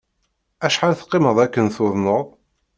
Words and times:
Acḥal 0.65 0.93
teqqimeḍ 0.95 1.37
akken 1.45 1.65
tuḍneḍ? 1.75 2.27